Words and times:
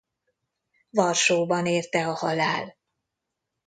Varsóban 0.89 1.65
érte 1.65 2.07
a 2.07 2.13
halál. 2.13 2.77